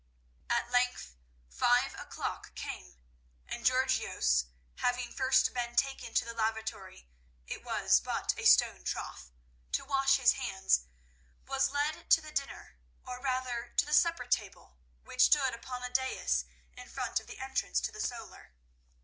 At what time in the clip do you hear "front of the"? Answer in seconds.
16.89-17.37